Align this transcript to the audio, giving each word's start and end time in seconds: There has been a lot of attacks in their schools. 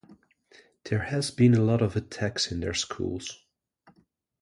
There 0.85 1.03
has 1.03 1.29
been 1.29 1.53
a 1.53 1.61
lot 1.63 1.83
of 1.83 1.95
attacks 1.95 2.51
in 2.51 2.59
their 2.59 2.73
schools. 2.73 3.37